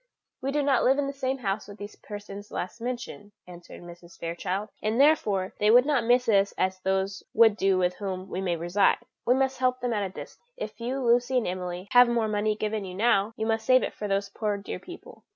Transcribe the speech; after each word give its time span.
"We 0.41 0.49
do 0.51 0.63
not 0.63 0.83
live 0.83 0.97
in 0.97 1.05
the 1.05 1.13
same 1.13 1.37
house 1.37 1.67
with 1.67 1.77
these 1.77 1.95
persons 1.95 2.49
last 2.49 2.81
mentioned," 2.81 3.33
answered 3.45 3.83
Mrs. 3.83 4.19
Fairchild, 4.19 4.69
"and 4.81 4.99
therefore 4.99 5.53
they 5.59 5.69
would 5.69 5.85
not 5.85 6.03
miss 6.03 6.27
us 6.27 6.53
as 6.57 6.79
those 6.79 7.21
would 7.35 7.55
do 7.55 7.77
with 7.77 7.97
whom 7.97 8.27
we 8.27 8.41
may 8.41 8.55
reside; 8.55 8.97
we 9.27 9.35
must 9.35 9.59
help 9.59 9.79
them 9.79 9.93
at 9.93 10.01
a 10.01 10.09
distance. 10.09 10.39
If 10.57 10.79
you, 10.81 11.05
Lucy 11.05 11.37
and 11.37 11.45
Emily, 11.45 11.87
have 11.91 12.09
more 12.09 12.27
money 12.27 12.55
given 12.55 12.83
you 12.83 12.95
now, 12.95 13.33
you 13.37 13.45
must 13.45 13.63
save 13.63 13.83
it 13.83 13.93
for 13.93 14.07
these 14.07 14.29
poor 14.29 14.57
dear 14.57 14.79
people. 14.79 15.23